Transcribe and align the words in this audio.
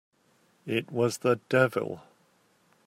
It 0.65 0.89
was 0.91 1.19
the 1.19 1.35
devil! 1.47 2.01